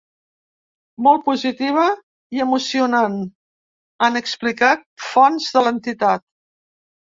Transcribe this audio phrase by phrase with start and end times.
[1.07, 1.83] Molt positiva
[2.39, 3.21] i emocionant,
[4.09, 6.29] han explicat fonts de l’entitat.